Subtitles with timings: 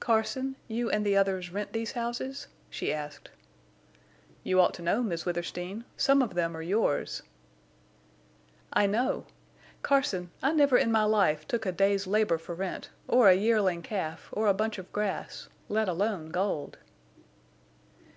[0.00, 3.30] "Carson, you and the others rent these houses?" she asked.
[4.42, 5.84] "You ought to know, Miss Withersteen.
[5.96, 7.22] Some of them are yours."
[8.72, 9.24] "I know?...
[9.80, 13.82] Carson, I never in my life took a day's labor for rent or a yearling
[13.82, 16.78] calf or a bunch of grass, let alone gold."